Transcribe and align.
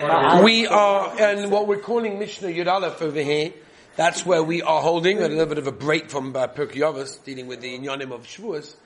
We 0.00 0.64
are, 0.68 1.20
and 1.20 1.50
what 1.50 1.66
we're 1.66 1.80
calling 1.80 2.20
Mishnah 2.20 2.50
Yud 2.50 2.72
Aleph 2.72 3.02
over 3.02 3.20
here, 3.20 3.52
that's 3.96 4.24
where 4.24 4.44
we 4.44 4.62
are 4.62 4.80
holding 4.80 5.18
a 5.18 5.26
little 5.26 5.46
bit 5.46 5.58
of 5.58 5.66
a 5.66 5.72
break 5.72 6.08
from 6.08 6.36
uh, 6.36 6.46
dealing 6.46 7.48
with 7.48 7.60
the 7.60 7.76
Inyanim 7.76 8.12
of 8.12 8.22
Shavuos. 8.22 8.76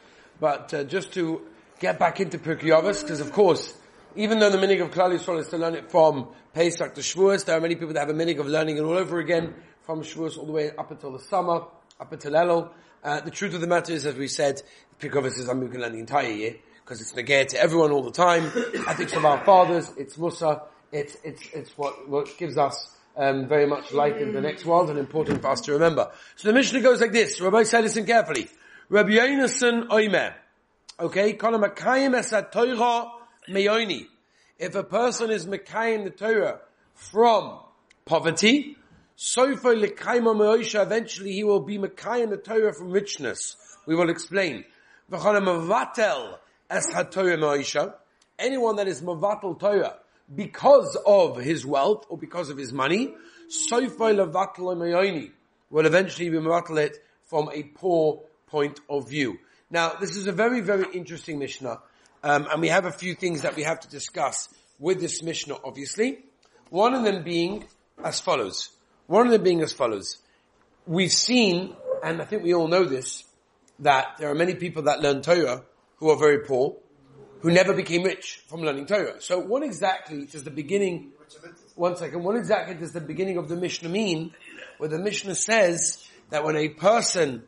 But 0.40 0.72
uh, 0.72 0.84
just 0.84 1.12
to 1.12 1.42
get 1.80 1.98
back 1.98 2.20
into 2.20 2.38
Pirkei 2.38 2.70
Avos, 2.70 3.02
because 3.02 3.20
of 3.20 3.30
course, 3.30 3.76
even 4.16 4.38
though 4.38 4.48
the 4.48 4.56
minig 4.56 4.80
of 4.80 4.90
Klal 4.90 5.14
Yisrael 5.14 5.38
is 5.40 5.48
to 5.48 5.58
learn 5.58 5.74
it 5.74 5.90
from 5.90 6.28
Pesach 6.54 6.94
to 6.94 7.02
Shavuos, 7.02 7.44
there 7.44 7.58
are 7.58 7.60
many 7.60 7.74
people 7.74 7.92
that 7.92 8.08
have 8.08 8.08
a 8.08 8.14
minig 8.14 8.38
of 8.40 8.46
learning 8.46 8.78
it 8.78 8.80
all 8.80 8.96
over 8.96 9.18
again, 9.18 9.52
from 9.82 10.00
Shavuos 10.00 10.38
all 10.38 10.46
the 10.46 10.52
way 10.52 10.70
up 10.70 10.90
until 10.92 11.12
the 11.12 11.20
summer, 11.20 11.64
up 12.00 12.10
until 12.10 12.32
Elul. 12.32 12.70
Uh, 13.04 13.20
the 13.20 13.30
truth 13.30 13.52
of 13.52 13.60
the 13.60 13.66
matter 13.66 13.92
is, 13.92 14.06
as 14.06 14.14
we 14.14 14.28
said, 14.28 14.62
Pirkei 14.98 15.20
Avos 15.20 15.38
is 15.38 15.50
I'm 15.50 15.60
going 15.60 15.72
to 15.72 15.78
learn 15.78 15.92
the 15.92 15.98
entire 15.98 16.30
year, 16.30 16.56
because 16.82 17.02
it's 17.02 17.14
negate 17.14 17.50
to 17.50 17.60
everyone 17.60 17.90
all 17.90 18.02
the 18.02 18.12
time. 18.12 18.44
I 18.88 18.94
think 18.94 19.14
of 19.14 19.26
our 19.26 19.44
fathers, 19.44 19.92
it's 19.98 20.16
Mussar, 20.16 20.62
it's, 20.92 21.16
it's, 21.24 21.42
it's 21.52 21.78
what, 21.78 22.08
what 22.08 22.36
gives 22.38 22.58
us 22.58 22.92
um, 23.16 23.48
very 23.48 23.66
much 23.66 23.92
light 23.92 24.18
in 24.18 24.32
the 24.32 24.40
next 24.40 24.64
world 24.64 24.90
and 24.90 24.98
important 24.98 25.42
for 25.42 25.48
us 25.48 25.60
to 25.62 25.72
remember. 25.72 26.10
So 26.36 26.48
the 26.48 26.54
Mishnah 26.54 26.80
goes 26.80 27.00
like 27.00 27.12
this. 27.12 27.40
Rabbi 27.40 27.64
say 27.64 27.82
listen 27.82 28.06
carefully. 28.06 28.48
Rabbi 28.88 29.10
Yonason 29.10 29.88
Oimer. 29.88 30.34
Okay, 31.00 31.34
Makayim 31.34 32.14
esat 32.14 32.52
meyoni. 33.48 34.06
If 34.58 34.74
a 34.74 34.84
person 34.84 35.30
is 35.30 35.46
Makayim 35.46 36.04
the 36.04 36.10
Torah 36.10 36.60
from 36.94 37.60
poverty, 38.04 38.76
eventually 39.16 39.88
he 41.32 41.44
will 41.44 41.60
be 41.60 41.78
Makayim 41.78 42.28
the 42.30 42.36
Torah 42.36 42.74
from 42.74 42.90
richness. 42.90 43.56
We 43.86 43.94
will 43.94 44.10
explain. 44.10 44.64
Anyone 45.10 45.66
that 48.76 48.88
is 48.88 49.02
Mavatal 49.02 49.58
Torah, 49.58 49.96
because 50.34 50.96
of 51.06 51.36
his 51.36 51.66
wealth 51.66 52.06
or 52.08 52.16
because 52.16 52.50
of 52.50 52.56
his 52.56 52.72
money, 52.72 53.14
will 55.70 55.86
eventually 55.86 56.28
be 56.30 56.36
it 56.36 56.98
from 57.24 57.50
a 57.52 57.62
poor 57.62 58.22
point 58.46 58.80
of 58.88 59.08
view. 59.08 59.38
Now, 59.70 59.94
this 60.00 60.16
is 60.16 60.26
a 60.26 60.32
very, 60.32 60.60
very 60.60 60.86
interesting 60.92 61.38
Mishnah, 61.38 61.80
um, 62.22 62.46
and 62.50 62.60
we 62.60 62.68
have 62.68 62.84
a 62.84 62.92
few 62.92 63.14
things 63.14 63.42
that 63.42 63.56
we 63.56 63.62
have 63.62 63.80
to 63.80 63.88
discuss 63.88 64.48
with 64.78 65.00
this 65.00 65.22
Mishnah, 65.22 65.56
obviously. 65.64 66.24
One 66.70 66.94
of 66.94 67.04
them 67.04 67.22
being 67.22 67.64
as 68.04 68.20
follows. 68.20 68.70
One 69.06 69.26
of 69.26 69.32
them 69.32 69.42
being 69.42 69.62
as 69.62 69.72
follows. 69.72 70.18
We've 70.86 71.12
seen, 71.12 71.74
and 72.02 72.20
I 72.20 72.24
think 72.24 72.42
we 72.42 72.54
all 72.54 72.68
know 72.68 72.84
this, 72.84 73.24
that 73.78 74.16
there 74.18 74.30
are 74.30 74.34
many 74.34 74.54
people 74.54 74.82
that 74.84 75.00
learn 75.00 75.22
Torah 75.22 75.64
who 75.96 76.10
are 76.10 76.18
very 76.18 76.40
poor, 76.40 76.76
who 77.42 77.50
never 77.50 77.74
became 77.74 78.04
rich 78.04 78.42
from 78.46 78.62
learning 78.62 78.86
Torah. 78.86 79.20
So 79.20 79.38
what 79.38 79.62
exactly 79.62 80.26
does 80.26 80.44
the 80.44 80.50
beginning, 80.50 81.10
one 81.74 81.96
second, 81.96 82.22
what 82.22 82.36
exactly 82.36 82.74
does 82.74 82.92
the 82.92 83.00
beginning 83.00 83.36
of 83.36 83.48
the 83.48 83.56
Mishnah 83.56 83.88
mean? 83.88 84.32
Where 84.78 84.88
the 84.88 84.98
Mishnah 84.98 85.34
says 85.34 86.06
that 86.30 86.44
when 86.44 86.56
a 86.56 86.68
person 86.68 87.42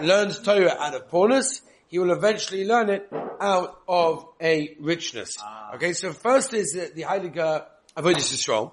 learns 0.00 0.38
Torah 0.38 0.76
out 0.78 0.94
of 0.94 1.08
poorness, 1.08 1.62
he 1.88 1.98
will 1.98 2.12
eventually 2.12 2.64
learn 2.64 2.90
it 2.90 3.08
out 3.40 3.80
of 3.88 4.26
a 4.40 4.76
richness. 4.80 5.34
Ah. 5.40 5.74
Okay, 5.74 5.92
so 5.92 6.12
first 6.12 6.54
is 6.54 6.72
the, 6.72 6.92
the 6.94 7.02
Heiliger 7.02 7.64
Avodah 7.96 8.14
Yisrael. 8.14 8.72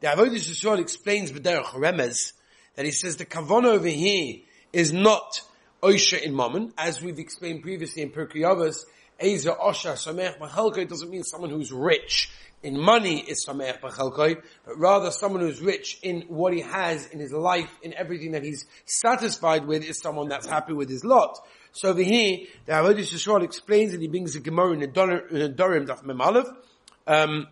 The 0.00 0.06
Avodah 0.06 0.36
Yisrael 0.36 0.78
explains 0.78 1.30
B'derech 1.30 1.66
Remez 1.74 2.32
that 2.76 2.86
he 2.86 2.92
says 2.92 3.16
the 3.16 3.26
kavana 3.26 3.66
over 3.66 3.88
here 3.88 4.36
is 4.72 4.92
not 4.92 5.42
Oisha 5.82 6.20
in 6.20 6.34
Mammon, 6.34 6.72
as 6.78 7.02
we've 7.02 7.18
explained 7.18 7.62
previously 7.62 8.02
in 8.02 8.10
Pirkei 8.10 8.42
Avos, 8.42 8.84
Eza 9.20 9.52
Osha 9.54 9.94
Samech 9.94 10.38
B'chelkoi 10.38 10.88
doesn't 10.88 11.10
mean 11.10 11.24
someone 11.24 11.50
who's 11.50 11.72
rich 11.72 12.30
in 12.62 12.78
money 12.78 13.18
is 13.18 13.44
Samech 13.44 13.80
B'chelkoi, 13.80 14.40
but 14.64 14.78
rather 14.78 15.10
someone 15.10 15.40
who's 15.40 15.60
rich 15.60 15.98
in 16.02 16.22
what 16.28 16.52
he 16.52 16.60
has 16.60 17.06
in 17.08 17.18
his 17.18 17.32
life, 17.32 17.70
in 17.82 17.94
everything 17.94 18.32
that 18.32 18.44
he's 18.44 18.66
satisfied 18.84 19.66
with 19.66 19.84
is 19.84 19.98
someone 20.00 20.28
that's 20.28 20.46
happy 20.46 20.72
with 20.72 20.88
his 20.88 21.04
lot. 21.04 21.36
So 21.72 21.88
over 21.88 22.02
here, 22.02 22.46
the 22.66 22.72
Avodah 22.72 22.98
Yisrael 22.98 23.42
explains 23.42 23.92
and 23.92 24.02
he 24.02 24.08
brings 24.08 24.36
a 24.36 24.40
Gemara 24.40 24.72
in 24.72 24.80
Nedarim 24.80 25.86
Daf 25.86 26.04
Mem 26.04 26.20
Aleph, 26.20 26.48
um, 27.06 27.48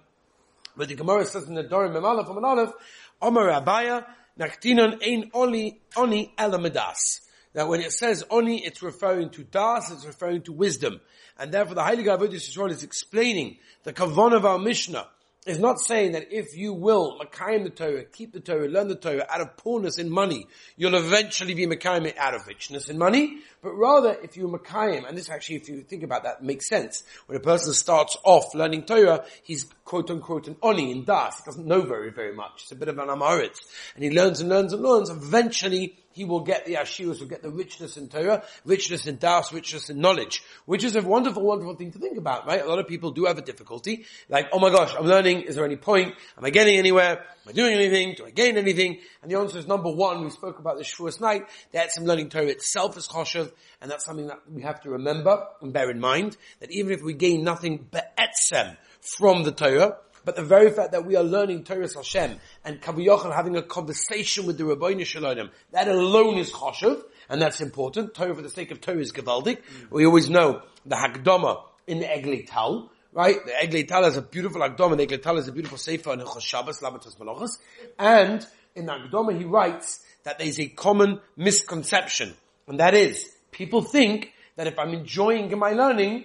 but 0.76 0.86
the 0.88 0.94
Gemara 0.94 1.24
says 1.24 1.48
in 1.48 1.54
Nedarim 1.56 1.94
Mem 1.94 2.04
Aleph 2.04 2.28
Aleph, 2.28 2.72
Omer 3.20 3.50
Abaye, 3.50 4.04
Nachtinon 4.38 5.02
Ein 5.04 5.30
Oli, 5.34 5.80
Oni 5.96 6.32
Elamadas 6.38 7.25
that 7.56 7.68
when 7.68 7.80
it 7.80 7.90
says 7.90 8.22
oni, 8.28 8.62
it's 8.62 8.82
referring 8.82 9.30
to 9.30 9.42
das, 9.42 9.90
it's 9.90 10.04
referring 10.04 10.42
to 10.42 10.52
wisdom. 10.52 11.00
And 11.38 11.50
therefore 11.50 11.74
the 11.74 11.80
Heilige 11.80 12.04
Avodah 12.04 12.34
Yisrael 12.34 12.70
is 12.70 12.82
explaining 12.82 13.56
the 13.82 13.94
kavon 13.94 14.34
of 14.34 14.44
our 14.44 14.58
Mishnah. 14.58 15.08
Is 15.46 15.58
not 15.58 15.78
saying 15.78 16.12
that 16.12 16.32
if 16.32 16.56
you 16.56 16.74
will 16.74 17.18
Makayim 17.18 17.62
the 17.62 17.70
Torah, 17.70 18.04
keep 18.04 18.32
the 18.32 18.40
Torah, 18.40 18.68
learn 18.68 18.88
the 18.88 18.96
Torah 18.96 19.24
out 19.30 19.40
of 19.40 19.56
poorness 19.56 19.96
in 19.96 20.10
money, 20.10 20.48
you'll 20.76 20.96
eventually 20.96 21.54
be 21.54 21.66
Makayim 21.66 22.14
out 22.18 22.34
of 22.34 22.46
richness 22.46 22.90
in 22.90 22.98
money, 22.98 23.38
but 23.62 23.70
rather 23.70 24.18
if 24.22 24.36
you 24.36 24.48
Makayim, 24.48 25.08
and 25.08 25.16
this 25.16 25.30
actually 25.30 25.56
if 25.56 25.68
you 25.68 25.82
think 25.82 26.02
about 26.02 26.24
that 26.24 26.42
makes 26.42 26.68
sense, 26.68 27.04
when 27.24 27.38
a 27.38 27.40
person 27.40 27.72
starts 27.72 28.18
off 28.24 28.54
learning 28.54 28.82
Torah, 28.82 29.24
he's 29.44 29.64
quote 29.84 30.10
unquote 30.10 30.48
an 30.48 30.56
Oni 30.62 30.90
in 30.90 31.04
Das, 31.04 31.38
he 31.38 31.44
doesn't 31.46 31.66
know 31.66 31.82
very, 31.82 32.10
very 32.10 32.34
much, 32.34 32.64
it's 32.64 32.72
a 32.72 32.76
bit 32.76 32.88
of 32.88 32.98
an 32.98 33.08
Amarit, 33.08 33.56
and 33.94 34.04
he 34.04 34.10
learns 34.10 34.40
and 34.40 34.50
learns 34.50 34.74
and 34.74 34.82
learns, 34.82 35.08
eventually 35.08 35.96
he 36.16 36.24
will 36.24 36.40
get 36.40 36.64
the 36.64 36.76
Ashirus, 36.76 37.20
will 37.20 37.26
get 37.26 37.42
the 37.42 37.50
richness 37.50 37.98
in 37.98 38.08
Torah, 38.08 38.42
richness 38.64 39.06
in 39.06 39.18
Das, 39.18 39.52
richness 39.52 39.90
in 39.90 40.00
knowledge, 40.00 40.42
which 40.64 40.82
is 40.82 40.96
a 40.96 41.02
wonderful, 41.02 41.42
wonderful 41.42 41.74
thing 41.74 41.92
to 41.92 41.98
think 41.98 42.16
about, 42.16 42.46
right? 42.46 42.62
A 42.62 42.66
lot 42.66 42.78
of 42.78 42.88
people 42.88 43.10
do 43.10 43.26
have 43.26 43.36
a 43.36 43.42
difficulty, 43.42 44.06
like, 44.30 44.46
oh 44.50 44.58
my 44.58 44.70
gosh, 44.70 44.94
I'm 44.98 45.04
learning, 45.04 45.42
is 45.42 45.56
there 45.56 45.66
any 45.66 45.76
point? 45.76 46.14
Am 46.38 46.44
I 46.46 46.48
getting 46.48 46.78
anywhere? 46.78 47.18
Am 47.18 47.48
I 47.50 47.52
doing 47.52 47.74
anything? 47.74 48.14
Do 48.16 48.24
I 48.24 48.30
gain 48.30 48.56
anything? 48.56 49.00
And 49.20 49.30
the 49.30 49.38
answer 49.38 49.58
is 49.58 49.66
number 49.66 49.90
one, 49.90 50.24
we 50.24 50.30
spoke 50.30 50.58
about 50.58 50.78
this 50.78 50.90
Shavuos 50.90 51.20
night, 51.20 51.42
that 51.72 51.92
some 51.92 52.06
learning 52.06 52.30
Torah 52.30 52.46
itself 52.46 52.96
is 52.96 53.06
choshev, 53.06 53.52
and 53.82 53.90
that's 53.90 54.06
something 54.06 54.28
that 54.28 54.40
we 54.50 54.62
have 54.62 54.80
to 54.84 54.90
remember 54.90 55.46
and 55.60 55.70
bear 55.70 55.90
in 55.90 56.00
mind, 56.00 56.38
that 56.60 56.72
even 56.72 56.92
if 56.92 57.02
we 57.02 57.12
gain 57.12 57.44
nothing 57.44 57.86
be'etzem 57.92 58.78
from 59.18 59.42
the 59.42 59.52
Torah, 59.52 59.98
but 60.26 60.34
the 60.34 60.42
very 60.42 60.70
fact 60.72 60.90
that 60.90 61.06
we 61.06 61.14
are 61.14 61.22
learning 61.22 61.62
Torah 61.62 61.88
Hashem 61.94 62.38
and 62.64 62.82
Kaviyachal 62.82 63.32
having 63.32 63.56
a 63.56 63.62
conversation 63.62 64.44
with 64.44 64.58
the 64.58 64.64
Rabbeinu 64.64 65.06
Shalom, 65.06 65.50
that 65.70 65.86
alone 65.86 66.36
is 66.36 66.50
choshev, 66.50 67.00
and 67.28 67.40
that's 67.40 67.60
important. 67.60 68.12
Torah 68.12 68.34
for 68.34 68.42
the 68.42 68.50
sake 68.50 68.72
of 68.72 68.80
Torah 68.80 68.98
is 68.98 69.12
gavaldik. 69.12 69.58
Mm. 69.58 69.90
We 69.90 70.04
always 70.04 70.28
know 70.28 70.62
the 70.84 70.96
Hagdama 70.96 71.62
in 71.86 72.00
the 72.00 72.06
Eglei 72.06 72.44
Tal, 72.44 72.90
right? 73.12 73.36
The 73.46 73.52
Eglei 73.52 73.86
Tal 73.86 74.04
is 74.04 74.16
a 74.16 74.22
beautiful 74.22 74.60
Hagdama, 74.62 74.96
the 74.96 75.06
Eglei 75.06 75.22
Tal 75.22 75.38
is 75.38 75.46
a 75.46 75.52
beautiful 75.52 75.78
Sefer 75.78 76.12
in 76.14 76.18
Hilchos 76.18 76.82
Lamatos 76.82 77.58
and 77.96 78.44
in 78.74 78.86
the 78.86 78.92
Hagdama 78.92 79.38
he 79.38 79.44
writes 79.44 80.04
that 80.24 80.40
there's 80.40 80.58
a 80.58 80.66
common 80.66 81.20
misconception, 81.36 82.34
and 82.66 82.80
that 82.80 82.94
is, 82.94 83.30
people 83.52 83.80
think 83.80 84.32
that 84.56 84.66
if 84.66 84.76
I'm 84.76 84.92
enjoying 84.92 85.56
my 85.56 85.70
learning, 85.70 86.24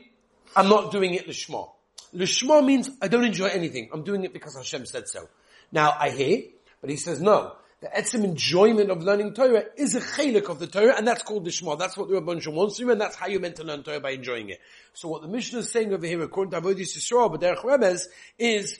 I'm 0.55 0.69
not 0.69 0.91
doing 0.91 1.13
it 1.13 1.27
lishma. 1.27 1.69
Lishma 2.13 2.65
means 2.65 2.89
I 3.01 3.07
don't 3.07 3.23
enjoy 3.23 3.47
anything. 3.47 3.89
I'm 3.93 4.03
doing 4.03 4.23
it 4.23 4.33
because 4.33 4.55
Hashem 4.55 4.85
said 4.85 5.07
so. 5.07 5.27
Now 5.71 5.95
I 5.97 6.09
hear, 6.09 6.43
but 6.81 6.89
he 6.89 6.97
says 6.97 7.21
no. 7.21 7.55
The 7.81 7.87
etzim 7.87 8.23
enjoyment 8.23 8.91
of 8.91 9.01
learning 9.01 9.33
Torah 9.33 9.63
is 9.75 9.95
a 9.95 10.01
chalik 10.01 10.49
of 10.49 10.59
the 10.59 10.67
Torah, 10.67 10.95
and 10.95 11.07
that's 11.07 11.23
called 11.23 11.47
Lishma. 11.47 11.79
That's 11.79 11.97
what 11.97 12.09
the 12.09 12.21
Rabban 12.21 12.39
Shem 12.39 12.53
wants 12.53 12.77
to 12.77 12.83
do, 12.83 12.91
and 12.91 13.01
that's 13.01 13.15
how 13.15 13.25
you're 13.25 13.39
meant 13.39 13.55
to 13.55 13.63
learn 13.63 13.81
Torah 13.81 13.99
by 13.99 14.11
enjoying 14.11 14.49
it. 14.49 14.59
So 14.93 15.07
what 15.07 15.23
the 15.23 15.27
Mishnah 15.27 15.59
is 15.59 15.71
saying 15.71 15.91
over 15.91 16.05
here, 16.05 16.21
according 16.21 16.51
to 16.51 16.61
Avodah 16.61 16.75
Yisrael, 16.75 17.31
but 17.31 17.41
Derech 17.41 17.63
Remez, 17.63 18.03
is 18.37 18.77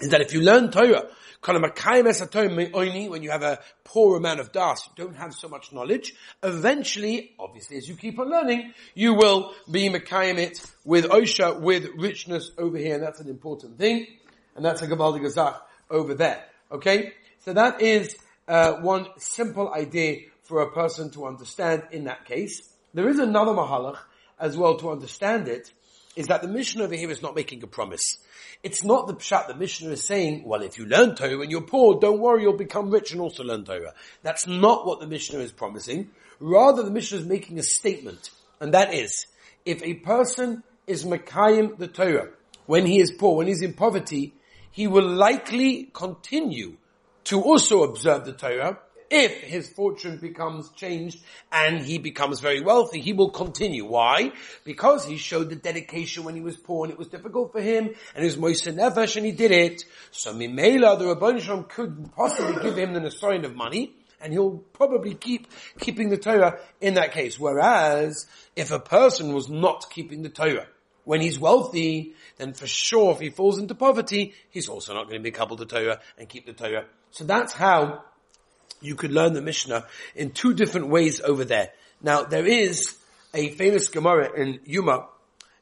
is 0.00 0.10
that 0.10 0.20
if 0.20 0.32
you 0.32 0.40
learn 0.40 0.70
Torah, 0.70 1.08
when 1.46 3.22
you 3.22 3.30
have 3.30 3.42
a 3.42 3.58
poor 3.84 4.16
amount 4.16 4.40
of 4.40 4.50
das, 4.50 4.86
you 4.86 5.04
don't 5.04 5.16
have 5.16 5.34
so 5.34 5.48
much 5.48 5.72
knowledge, 5.72 6.14
eventually, 6.42 7.34
obviously 7.38 7.76
as 7.76 7.86
you 7.88 7.96
keep 7.96 8.18
on 8.18 8.30
learning, 8.30 8.72
you 8.94 9.12
will 9.12 9.52
be 9.70 9.90
Mekayim 9.90 10.38
it 10.38 10.64
with 10.84 11.04
Osha, 11.06 11.60
with 11.60 11.86
richness 11.96 12.50
over 12.56 12.78
here, 12.78 12.94
and 12.94 13.02
that's 13.02 13.20
an 13.20 13.28
important 13.28 13.76
thing, 13.78 14.06
and 14.56 14.64
that's 14.64 14.80
a 14.80 14.88
Gabaldi 14.88 15.20
Gazach 15.20 15.60
over 15.90 16.14
there. 16.14 16.44
Okay? 16.72 17.12
So 17.40 17.52
that 17.52 17.82
is 17.82 18.16
uh, 18.48 18.74
one 18.76 19.06
simple 19.18 19.72
idea 19.72 20.20
for 20.44 20.62
a 20.62 20.72
person 20.72 21.10
to 21.10 21.26
understand 21.26 21.82
in 21.90 22.04
that 22.04 22.24
case. 22.24 22.70
There 22.94 23.08
is 23.08 23.18
another 23.18 23.52
Mahalach 23.52 23.98
as 24.38 24.56
well 24.56 24.76
to 24.78 24.90
understand 24.90 25.48
it, 25.48 25.72
is 26.16 26.26
that 26.26 26.42
the 26.42 26.48
Mishnah 26.48 26.84
over 26.84 26.94
here 26.94 27.10
is 27.10 27.22
not 27.22 27.34
making 27.34 27.62
a 27.62 27.66
promise. 27.66 28.18
It's 28.62 28.84
not 28.84 29.06
the 29.06 29.14
pshat. 29.14 29.48
The 29.48 29.54
Mishnah 29.54 29.90
is 29.90 30.04
saying, 30.04 30.44
well, 30.44 30.62
if 30.62 30.78
you 30.78 30.86
learn 30.86 31.14
Torah 31.16 31.38
when 31.38 31.50
you're 31.50 31.62
poor, 31.62 31.98
don't 31.98 32.20
worry, 32.20 32.42
you'll 32.42 32.56
become 32.56 32.90
rich 32.90 33.12
and 33.12 33.20
also 33.20 33.42
learn 33.42 33.64
Torah. 33.64 33.94
That's 34.22 34.46
not 34.46 34.86
what 34.86 35.00
the 35.00 35.06
Mishnah 35.06 35.40
is 35.40 35.52
promising. 35.52 36.10
Rather, 36.40 36.82
the 36.82 36.90
Mishnah 36.90 37.18
is 37.18 37.26
making 37.26 37.58
a 37.58 37.62
statement, 37.62 38.30
and 38.60 38.74
that 38.74 38.94
is, 38.94 39.26
if 39.64 39.82
a 39.82 39.94
person 39.94 40.62
is 40.86 41.04
Mekayim 41.04 41.78
the 41.78 41.88
Torah, 41.88 42.28
when 42.66 42.86
he 42.86 43.00
is 43.00 43.12
poor, 43.12 43.36
when 43.36 43.46
he's 43.46 43.62
in 43.62 43.74
poverty, 43.74 44.34
he 44.70 44.86
will 44.86 45.06
likely 45.06 45.90
continue 45.92 46.76
to 47.24 47.40
also 47.40 47.84
observe 47.84 48.24
the 48.24 48.32
Torah, 48.32 48.78
if 49.14 49.42
his 49.42 49.68
fortune 49.68 50.16
becomes 50.16 50.70
changed 50.70 51.22
and 51.52 51.80
he 51.80 51.98
becomes 51.98 52.40
very 52.40 52.60
wealthy, 52.60 53.00
he 53.00 53.12
will 53.12 53.30
continue. 53.30 53.84
Why? 53.84 54.32
Because 54.64 55.04
he 55.04 55.18
showed 55.18 55.50
the 55.50 55.56
dedication 55.56 56.24
when 56.24 56.34
he 56.34 56.40
was 56.40 56.56
poor 56.56 56.84
and 56.84 56.92
it 56.92 56.98
was 56.98 57.06
difficult 57.06 57.52
for 57.52 57.60
him 57.60 57.94
and 58.16 58.24
he 58.24 58.36
was 58.36 58.62
Nefesh 58.62 59.16
and 59.16 59.24
he 59.24 59.30
did 59.30 59.52
it. 59.52 59.84
So 60.10 60.34
Mimela, 60.34 60.98
the 60.98 61.14
Rabban 61.14 61.68
could 61.68 62.12
possibly 62.16 62.60
give 62.60 62.76
him 62.76 62.92
the 62.92 63.00
Nesoin 63.00 63.44
of 63.44 63.54
money 63.54 63.94
and 64.20 64.32
he'll 64.32 64.58
probably 64.72 65.14
keep 65.14 65.46
keeping 65.78 66.08
the 66.08 66.18
Torah 66.18 66.58
in 66.80 66.94
that 66.94 67.12
case. 67.12 67.38
Whereas 67.38 68.26
if 68.56 68.72
a 68.72 68.80
person 68.80 69.32
was 69.32 69.48
not 69.48 69.90
keeping 69.90 70.22
the 70.22 70.28
Torah, 70.28 70.66
when 71.04 71.20
he's 71.20 71.38
wealthy, 71.38 72.14
then 72.38 72.52
for 72.54 72.66
sure 72.66 73.12
if 73.12 73.20
he 73.20 73.30
falls 73.30 73.58
into 73.58 73.76
poverty, 73.76 74.34
he's 74.50 74.68
also 74.68 74.92
not 74.92 75.04
going 75.04 75.18
to 75.18 75.22
be 75.22 75.30
coupled 75.30 75.60
to 75.60 75.66
Torah 75.66 76.00
and 76.18 76.28
keep 76.28 76.46
the 76.46 76.52
Torah. 76.52 76.86
So 77.12 77.24
that's 77.24 77.52
how 77.52 78.02
you 78.84 78.94
could 78.94 79.12
learn 79.12 79.32
the 79.32 79.42
Mishnah 79.42 79.86
in 80.14 80.30
two 80.30 80.54
different 80.54 80.88
ways 80.88 81.20
over 81.20 81.44
there. 81.44 81.70
Now 82.02 82.22
there 82.24 82.46
is 82.46 82.96
a 83.32 83.50
famous 83.50 83.88
Gemara 83.88 84.32
in 84.38 84.60
Yuma, 84.64 85.06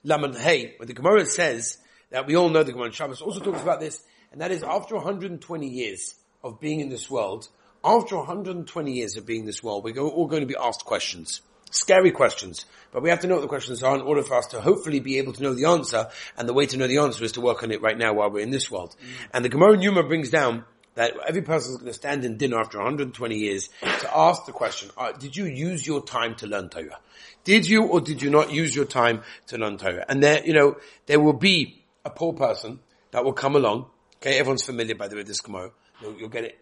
Laman 0.05 0.35
Hay, 0.35 0.75
where 0.77 0.87
the 0.87 0.93
Gemara 0.93 1.25
says 1.27 1.79
that 2.11 2.27
we 2.27 2.37
all 2.37 2.51
know 2.51 2.63
the 2.63 2.73
Gemara 2.73 2.87
in 2.87 2.93
Shabbos 2.93 3.23
also 3.23 3.41
talks 3.41 3.63
about 3.63 3.81
this, 3.81 4.03
and 4.33 4.41
that 4.41 4.51
is 4.51 4.63
after 4.63 4.97
120 4.97 5.69
years 5.69 6.15
of 6.43 6.61
being 6.61 6.81
in 6.81 6.89
this 6.89 7.11
world, 7.11 7.49
after 7.85 8.17
120 8.17 8.93
years 8.93 9.17
of 9.17 9.27
being 9.27 9.41
in 9.41 9.47
this 9.47 9.63
world, 9.63 9.85
we're 9.85 9.99
all 9.99 10.27
going 10.27 10.43
to 10.43 10.47
be 10.47 10.57
asked 10.61 10.85
questions. 10.85 11.41
Scary 11.71 12.11
questions. 12.11 12.67
But 12.93 13.03
we 13.03 13.09
have 13.09 13.21
to 13.21 13.27
know 13.27 13.37
what 13.37 13.41
the 13.41 13.49
questions 13.49 13.83
are 13.83 13.95
in 13.95 14.03
order 14.03 14.23
for 14.23 14.37
us 14.37 14.47
to 14.49 14.61
hopefully 14.61 15.01
be 15.01 15.19
able 15.19 15.33
to 15.33 15.43
know 15.43 15.55
the 15.55 15.65
answer. 15.65 16.09
And 16.37 16.47
the 16.47 16.53
way 16.53 16.67
to 16.67 16.77
know 16.77 16.87
the 16.87 16.99
answer 16.99 17.25
is 17.25 17.33
to 17.33 17.41
work 17.41 17.63
on 17.63 17.71
it 17.71 17.81
right 17.81 17.97
now 17.97 18.13
while 18.13 18.31
we're 18.31 18.43
in 18.43 18.51
this 18.51 18.71
world. 18.71 18.95
Mm. 19.01 19.29
And 19.33 19.45
the 19.45 19.49
Gemara 19.49 19.73
and 19.73 19.83
Yuma 19.83 20.03
brings 20.03 20.29
down 20.29 20.65
that 20.95 21.15
every 21.27 21.43
person 21.43 21.73
is 21.73 21.79
going 21.79 21.89
to 21.91 21.95
stand 21.95 22.25
in 22.25 22.37
dinner 22.37 22.59
after 22.59 22.79
120 22.79 23.37
years 23.37 23.69
to 23.81 24.17
ask 24.17 24.47
the 24.47 24.53
question, 24.53 24.91
uh, 24.97 25.13
did 25.13 25.37
you 25.37 25.45
use 25.45 25.87
your 25.87 26.03
time 26.05 26.35
to 26.37 26.47
learn 26.47 26.69
Torah? 26.69 26.99
Did 27.45 27.67
you 27.67 27.85
or 27.85 28.01
did 28.01 28.23
you 28.23 28.31
not 28.31 28.53
use 28.53 28.75
your 28.75 28.85
time 28.85 29.23
to 29.49 29.59
learn 29.59 29.79
Torah? 29.79 30.05
And 30.09 30.23
there, 30.23 30.45
you 30.45 30.53
know, 30.53 30.77
there 31.07 31.21
will 31.21 31.33
be 31.33 31.83
a 32.05 32.11
poor 32.11 32.33
person 32.33 32.81
that 33.11 33.25
will 33.25 33.33
come 33.33 33.57
along. 33.57 33.87
Okay, 34.17 34.39
everyone's 34.39 34.65
familiar 34.65 34.95
by 34.95 35.09
the 35.09 35.17
way 35.17 35.23
this 35.23 35.41
Gemara. 35.41 35.71
You'll, 36.01 36.17
you'll 36.19 36.29
get 36.29 36.45
it 36.45 36.59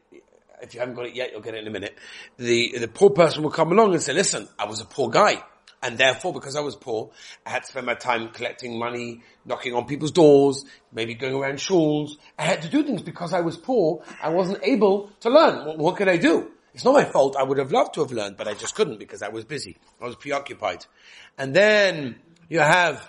if 0.63 0.75
you 0.75 0.81
haven't 0.81 0.95
got 0.95 1.07
it 1.07 1.15
yet, 1.15 1.33
you'll 1.33 1.41
get 1.41 1.55
it 1.55 1.63
in 1.63 1.67
a 1.67 1.71
minute. 1.71 1.97
The, 2.37 2.79
the 2.79 2.89
poor 2.89 3.11
person 3.11 3.43
will 3.43 3.51
come 3.51 3.73
along 3.73 3.93
and 3.93 4.03
say, 4.03 4.13
listen, 4.13 4.49
I 4.59 4.67
was 4.67 4.81
a 4.81 4.85
poor 4.85 5.09
guy. 5.09 5.43
And 5.83 5.97
therefore, 5.97 6.35
because 6.35 6.57
I 6.57 6.61
was 6.61 6.77
poor, 6.77 7.11
I 7.47 7.51
had 7.51 7.63
to 7.63 7.69
spend 7.69 7.87
my 7.87 7.95
time 7.95 8.29
collecting 8.29 8.79
money, 8.79 9.23
knocking 9.47 9.75
on 9.75 9.87
people's 9.87 10.11
doors, 10.11 10.65
maybe 10.93 11.15
going 11.15 11.35
around 11.35 11.59
schools. 11.61 12.19
I 12.39 12.43
had 12.43 12.63
to 12.63 12.69
do 12.69 12.83
things 12.83 13.03
because 13.03 13.33
I 13.33 13.41
was 13.41 13.57
poor. 13.57 14.03
I 14.23 14.29
wasn't 14.29 14.63
able 14.63 15.11
to 15.21 15.31
learn. 15.31 15.67
What, 15.67 15.79
what 15.79 15.97
could 15.97 16.09
I 16.09 16.19
do? 16.19 16.51
It's 16.75 16.85
not 16.85 16.95
my 16.95 17.05
fault. 17.05 17.35
I 17.37 17.43
would 17.43 17.59
have 17.59 17.73
loved 17.73 17.95
to 17.95 18.01
have 18.01 18.13
learned, 18.13 18.37
but 18.37 18.47
I 18.47 18.55
just 18.55 18.75
couldn't 18.75 18.99
because 18.99 19.23
I 19.23 19.29
was 19.29 19.45
busy. 19.45 19.79
I 20.01 20.05
was 20.05 20.17
preoccupied. 20.17 20.85
And 21.39 21.55
then 21.55 22.17
you 22.49 22.61
have 22.61 23.07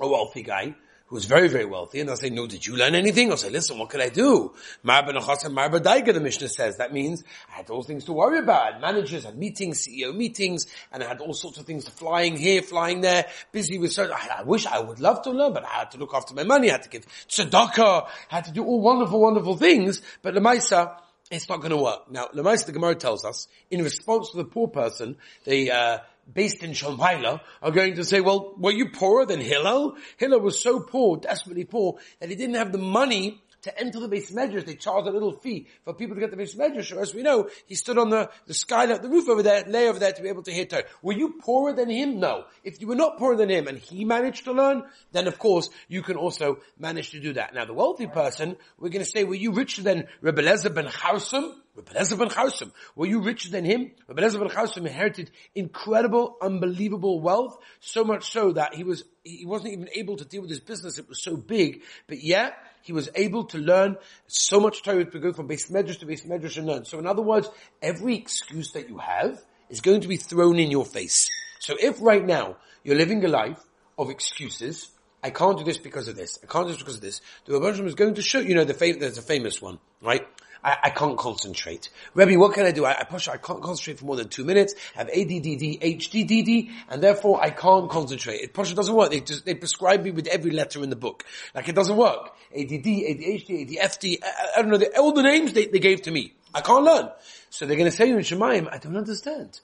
a 0.00 0.08
wealthy 0.08 0.42
guy 0.42 0.74
who's 1.14 1.26
very, 1.26 1.46
very 1.46 1.64
wealthy, 1.64 2.00
and 2.00 2.08
they'll 2.08 2.16
say, 2.16 2.28
no, 2.28 2.44
did 2.44 2.66
you 2.66 2.76
learn 2.76 2.96
anything? 2.96 3.30
I'll 3.30 3.36
say, 3.36 3.48
listen, 3.48 3.78
what 3.78 3.88
could 3.88 4.00
I 4.00 4.08
do? 4.08 4.52
Marba 4.84 5.12
Daiga, 5.12 6.12
the 6.12 6.18
Mishnah 6.18 6.48
says. 6.48 6.78
That 6.78 6.92
means 6.92 7.22
I 7.52 7.58
had 7.58 7.70
all 7.70 7.84
things 7.84 8.06
to 8.06 8.12
worry 8.12 8.40
about. 8.40 8.62
I 8.62 8.72
had 8.72 8.80
managers, 8.80 9.22
had 9.22 9.38
meetings, 9.38 9.86
CEO 9.86 10.12
meetings, 10.12 10.66
and 10.90 11.04
I 11.04 11.06
had 11.06 11.20
all 11.20 11.32
sorts 11.32 11.58
of 11.58 11.66
things 11.66 11.88
flying 11.88 12.36
here, 12.36 12.62
flying 12.62 13.00
there, 13.00 13.26
busy 13.52 13.78
with 13.78 13.92
certain, 13.92 14.16
I, 14.16 14.40
I 14.40 14.42
wish 14.42 14.66
I 14.66 14.80
would 14.80 14.98
love 14.98 15.22
to 15.22 15.30
learn, 15.30 15.52
but 15.52 15.64
I 15.64 15.68
had 15.68 15.92
to 15.92 15.98
look 15.98 16.14
after 16.14 16.34
my 16.34 16.42
money, 16.42 16.68
I 16.68 16.72
had 16.72 16.82
to 16.82 16.88
give 16.88 17.06
tzedakah, 17.28 18.08
I 18.32 18.34
had 18.34 18.46
to 18.46 18.52
do 18.52 18.64
all 18.64 18.80
wonderful, 18.80 19.20
wonderful 19.20 19.56
things, 19.56 20.02
but 20.20 20.34
Lemaisa, 20.34 20.96
it's 21.30 21.48
not 21.48 21.58
going 21.58 21.70
to 21.70 21.76
work. 21.76 22.10
Now, 22.10 22.28
Lemaisa, 22.34 22.66
the 22.66 22.72
Gemara 22.72 22.94
tells 22.94 23.24
us, 23.24 23.48
in 23.70 23.82
response 23.82 24.30
to 24.30 24.36
the 24.36 24.44
poor 24.44 24.68
person, 24.68 25.16
the, 25.44 25.70
uh, 25.70 25.98
based 26.32 26.62
in 26.62 26.72
Shalmaila 26.72 27.40
are 27.62 27.70
going 27.70 27.94
to 27.96 28.04
say, 28.04 28.20
well, 28.20 28.54
were 28.58 28.72
you 28.72 28.90
poorer 28.90 29.26
than 29.26 29.40
Hillel? 29.40 29.96
Hillel 30.16 30.40
was 30.40 30.62
so 30.62 30.80
poor, 30.80 31.16
desperately 31.16 31.64
poor, 31.64 31.98
that 32.20 32.28
he 32.28 32.36
didn't 32.36 32.56
have 32.56 32.72
the 32.72 32.78
money 32.78 33.42
to 33.64 33.78
enter 33.78 34.00
the 34.00 34.08
beis 34.08 34.32
medrash. 34.32 34.64
They 34.64 34.76
charged 34.76 35.08
a 35.08 35.10
little 35.10 35.32
fee 35.32 35.66
for 35.84 35.94
people 35.94 36.14
to 36.14 36.20
get 36.20 36.30
the 36.30 36.36
beis 36.36 36.56
medrash. 36.56 36.90
So 36.90 36.98
as 36.98 37.14
we 37.14 37.22
know, 37.22 37.48
he 37.66 37.74
stood 37.74 37.98
on 37.98 38.10
the, 38.10 38.30
the 38.46 38.54
skylight, 38.54 39.02
the 39.02 39.08
roof 39.08 39.28
over 39.28 39.42
there, 39.42 39.64
lay 39.66 39.88
over 39.88 39.98
there 39.98 40.12
to 40.12 40.22
be 40.22 40.28
able 40.28 40.42
to 40.44 40.52
hear 40.52 40.66
Torah. 40.66 40.84
Were 41.02 41.12
you 41.12 41.34
poorer 41.40 41.72
than 41.72 41.90
him? 41.90 42.20
No. 42.20 42.44
If 42.62 42.80
you 42.80 42.86
were 42.86 42.94
not 42.94 43.18
poorer 43.18 43.36
than 43.36 43.50
him 43.50 43.66
and 43.66 43.78
he 43.78 44.04
managed 44.04 44.44
to 44.44 44.52
learn, 44.52 44.84
then 45.12 45.26
of 45.26 45.38
course 45.38 45.70
you 45.88 46.02
can 46.02 46.16
also 46.16 46.58
manage 46.78 47.10
to 47.10 47.20
do 47.20 47.32
that. 47.34 47.54
Now 47.54 47.64
the 47.64 47.74
wealthy 47.74 48.06
person, 48.06 48.56
we're 48.78 48.90
going 48.90 49.04
to 49.04 49.10
say, 49.10 49.24
were 49.24 49.34
you 49.34 49.52
richer 49.52 49.82
than 49.82 50.06
Rebbe 50.20 50.42
ben 50.42 50.86
Charsum? 50.86 51.54
Rebbe 51.76 51.90
ben 51.92 52.28
Charsum. 52.28 52.70
Were 52.94 53.06
you 53.06 53.20
richer 53.20 53.50
than 53.50 53.64
him? 53.64 53.90
Rebbe 54.06 54.20
ben 54.20 54.48
Charsum 54.48 54.86
inherited 54.86 55.30
incredible, 55.54 56.36
unbelievable 56.40 57.20
wealth, 57.20 57.58
so 57.80 58.04
much 58.04 58.30
so 58.30 58.52
that 58.52 58.74
he 58.74 58.84
was, 58.84 59.04
he 59.24 59.44
wasn't 59.44 59.72
even 59.72 59.88
able 59.94 60.16
to 60.16 60.24
deal 60.24 60.42
with 60.42 60.50
his 60.50 60.60
business. 60.60 60.98
It 60.98 61.08
was 61.08 61.22
so 61.22 61.36
big, 61.36 61.82
but 62.06 62.22
yet, 62.22 62.54
he 62.82 62.92
was 62.92 63.08
able 63.14 63.44
to 63.44 63.58
learn 63.58 63.96
so 64.26 64.60
much 64.60 64.82
Torah 64.82 65.06
to 65.06 65.18
go 65.18 65.32
from 65.32 65.48
beis 65.48 65.72
medrash 65.72 65.98
to 66.00 66.06
beis 66.06 66.26
medrash 66.26 66.58
and 66.58 66.66
learn. 66.66 66.84
So 66.84 66.98
in 66.98 67.06
other 67.06 67.22
words, 67.22 67.48
every 67.80 68.16
excuse 68.16 68.72
that 68.72 68.90
you 68.90 68.98
have 68.98 69.40
is 69.70 69.80
going 69.80 70.02
to 70.02 70.08
be 70.08 70.18
thrown 70.18 70.58
in 70.58 70.70
your 70.70 70.84
face. 70.84 71.28
So 71.60 71.76
if 71.80 72.00
right 72.02 72.24
now 72.24 72.58
you're 72.84 72.96
living 72.96 73.24
a 73.24 73.28
life 73.28 73.58
of 73.96 74.10
excuses, 74.10 74.90
I 75.24 75.30
can't 75.30 75.56
do 75.56 75.64
this 75.64 75.78
because 75.78 76.06
of 76.06 76.16
this. 76.16 76.38
I 76.42 76.46
can't 76.46 76.66
do 76.66 76.72
this 76.72 76.82
because 76.82 76.96
of 76.96 77.00
this. 77.00 77.22
The 77.46 77.54
Rebbe 77.54 77.86
is 77.86 77.94
going 77.94 78.14
to 78.14 78.22
show, 78.22 78.40
you 78.40 78.54
know, 78.54 78.64
the 78.64 78.74
fam- 78.74 78.98
there's 78.98 79.16
a 79.16 79.22
famous 79.22 79.60
one, 79.62 79.78
right? 80.02 80.28
I, 80.62 80.76
I 80.82 80.90
can't 80.90 81.16
concentrate. 81.16 81.88
Rebbe, 82.12 82.38
what 82.38 82.52
can 82.52 82.66
I 82.66 82.72
do? 82.72 82.84
I, 82.84 83.00
I 83.00 83.04
push, 83.04 83.26
I 83.26 83.38
can't 83.38 83.62
concentrate 83.62 84.00
for 84.00 84.04
more 84.04 84.16
than 84.16 84.28
two 84.28 84.44
minutes. 84.44 84.74
I 84.94 84.98
have 84.98 85.08
ADDD, 85.08 85.80
HDDD, 85.80 86.70
and 86.90 87.02
therefore 87.02 87.42
I 87.42 87.48
can't 87.48 87.90
concentrate. 87.90 88.42
It 88.42 88.52
Pasha 88.52 88.74
doesn't 88.74 88.94
work. 88.94 89.12
They 89.12 89.20
just, 89.20 89.46
they 89.46 89.54
prescribe 89.54 90.02
me 90.02 90.10
with 90.10 90.26
every 90.26 90.50
letter 90.50 90.82
in 90.82 90.90
the 90.90 90.96
book. 90.96 91.24
Like 91.54 91.70
it 91.70 91.74
doesn't 91.74 91.96
work. 91.96 92.34
ADD, 92.54 92.84
ADHD, 92.84 93.78
ADFD, 93.78 94.18
I, 94.22 94.58
I 94.58 94.60
don't 94.60 94.72
know, 94.72 94.76
the, 94.76 94.94
all 94.98 95.12
the 95.12 95.22
names 95.22 95.54
they, 95.54 95.64
they 95.68 95.78
gave 95.78 96.02
to 96.02 96.10
me. 96.10 96.34
I 96.54 96.60
can't 96.60 96.84
learn. 96.84 97.08
So 97.48 97.64
they're 97.64 97.78
going 97.78 97.90
to 97.90 97.96
say 97.96 98.08
you 98.08 98.18
in 98.18 98.24
Shemaim, 98.24 98.70
I 98.70 98.76
don't 98.76 98.98
understand. 98.98 99.60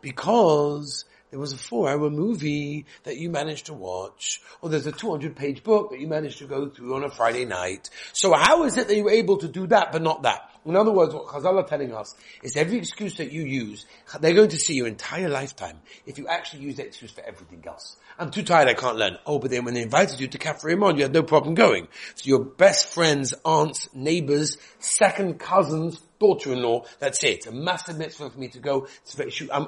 Because 0.00 1.04
there 1.34 1.40
was 1.40 1.52
a 1.52 1.58
four 1.58 1.88
hour 1.88 2.10
movie 2.10 2.86
that 3.02 3.16
you 3.16 3.28
managed 3.28 3.66
to 3.66 3.74
watch, 3.74 4.40
or 4.62 4.70
there's 4.70 4.86
a 4.86 4.92
200 4.92 5.34
page 5.34 5.64
book 5.64 5.90
that 5.90 5.98
you 5.98 6.06
managed 6.06 6.38
to 6.38 6.44
go 6.44 6.68
through 6.68 6.94
on 6.94 7.02
a 7.02 7.10
Friday 7.10 7.44
night. 7.44 7.90
So 8.12 8.32
how 8.34 8.62
is 8.62 8.76
it 8.76 8.86
that 8.86 8.94
you 8.94 9.02
were 9.02 9.10
able 9.10 9.38
to 9.38 9.48
do 9.48 9.66
that 9.66 9.90
but 9.90 10.00
not 10.00 10.22
that? 10.22 10.48
In 10.66 10.76
other 10.76 10.92
words, 10.92 11.14
what 11.14 11.26
Chazal 11.26 11.62
are 11.62 11.66
telling 11.66 11.94
us 11.94 12.14
is 12.42 12.56
every 12.56 12.78
excuse 12.78 13.16
that 13.16 13.30
you 13.30 13.42
use, 13.42 13.84
they're 14.20 14.34
going 14.34 14.48
to 14.48 14.56
see 14.56 14.74
your 14.74 14.86
entire 14.86 15.28
lifetime 15.28 15.78
if 16.06 16.16
you 16.16 16.26
actually 16.26 16.62
use 16.62 16.76
that 16.76 16.86
excuse 16.86 17.10
for 17.10 17.22
everything 17.22 17.62
else. 17.66 17.96
I'm 18.18 18.30
too 18.30 18.44
tired, 18.44 18.68
I 18.68 18.74
can't 18.74 18.96
learn. 18.96 19.18
Oh, 19.26 19.38
but 19.38 19.50
then 19.50 19.64
when 19.64 19.74
they 19.74 19.82
invited 19.82 20.20
you 20.20 20.28
to 20.28 20.38
Cafe 20.38 20.70
you 20.70 21.02
had 21.02 21.12
no 21.12 21.22
problem 21.22 21.54
going. 21.54 21.88
So 22.14 22.28
your 22.28 22.44
best 22.44 22.86
friends, 22.86 23.34
aunts, 23.44 23.88
neighbors, 23.92 24.56
second 24.78 25.38
cousins, 25.40 26.00
daughter-in-law, 26.20 26.84
that's 27.00 27.22
it. 27.24 27.46
A 27.46 27.52
massive 27.52 27.98
mitzvah 27.98 28.30
for 28.30 28.38
me 28.38 28.48
to 28.48 28.60
go. 28.60 28.86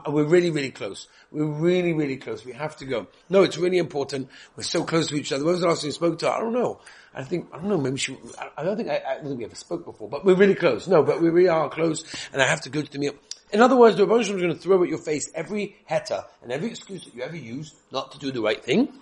We're 0.08 0.24
really, 0.24 0.50
really 0.50 0.70
close. 0.70 1.08
We're 1.32 1.44
really, 1.44 1.92
really 1.92 2.16
close. 2.16 2.44
We 2.44 2.52
have 2.52 2.76
to 2.78 2.86
go. 2.86 3.08
No, 3.28 3.42
it's 3.42 3.58
really 3.58 3.78
important. 3.78 4.28
We're 4.56 4.62
so 4.62 4.84
close 4.84 5.08
to 5.08 5.16
each 5.16 5.32
other. 5.32 5.44
When 5.44 5.52
was 5.52 5.60
the 5.60 5.68
last 5.68 5.80
time 5.80 5.88
you 5.88 5.92
spoke 5.92 6.20
to 6.20 6.26
her? 6.26 6.32
I 6.32 6.40
don't 6.40 6.54
know. 6.54 6.80
I 7.16 7.24
think, 7.24 7.48
I 7.50 7.56
don't 7.56 7.68
know, 7.68 7.78
maybe 7.78 7.96
she, 7.96 8.16
I 8.58 8.62
don't 8.62 8.76
think, 8.76 8.90
I, 8.90 9.00
I 9.08 9.14
don't 9.14 9.28
think 9.28 9.38
we 9.38 9.46
ever 9.46 9.54
spoke 9.54 9.86
before, 9.86 10.06
but 10.08 10.24
we're 10.24 10.36
really 10.36 10.54
close. 10.54 10.86
No, 10.86 11.02
but 11.02 11.22
we 11.22 11.30
really 11.30 11.48
are 11.48 11.70
close, 11.70 12.04
and 12.30 12.42
I 12.42 12.46
have 12.46 12.60
to 12.62 12.70
go 12.70 12.82
to 12.82 12.92
the 12.92 12.98
meal. 12.98 13.14
In 13.52 13.62
other 13.62 13.74
words, 13.76 13.96
the 13.96 14.06
Rebbe 14.06 14.20
is 14.20 14.28
going 14.28 14.48
to 14.48 14.54
throw 14.54 14.82
at 14.82 14.90
your 14.90 14.98
face 14.98 15.30
every 15.34 15.76
heta 15.90 16.24
and 16.42 16.52
every 16.52 16.68
excuse 16.68 17.04
that 17.04 17.14
you 17.14 17.22
ever 17.22 17.36
use 17.36 17.74
not 17.90 18.12
to 18.12 18.18
do 18.18 18.30
the 18.30 18.42
right 18.42 18.62
thing, 18.62 18.92